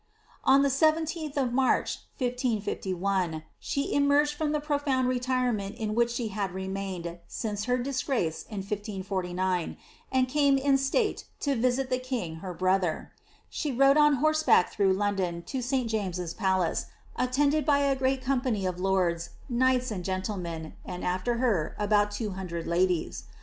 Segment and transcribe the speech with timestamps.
[0.43, 6.09] On the 17th of March, 1551, she emerged from the profound retire ment in which
[6.09, 9.77] she had remained since her disgrace in 1 549,
[10.11, 13.11] and came in state to visit the king her brother.
[13.47, 15.87] She rode on horseback through London to St.
[15.87, 21.75] James's palace, attended by a great company of lords, knights, and gentlemen, and after her
[21.77, 23.25] about two hundred ladies.